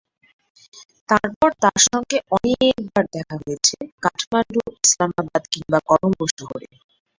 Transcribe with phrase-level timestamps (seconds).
[1.09, 6.67] তারপর তাঁর সঙ্গে অনেকবার দেখা হয়েছে, কাঠমান্ডু, ইসলামাবাদ কিংবা কলম্বো শহরে।